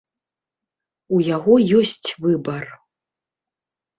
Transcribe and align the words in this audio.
У 1.17 1.19
яго 1.35 1.53
ёсць 1.81 2.09
выбар. 2.23 2.65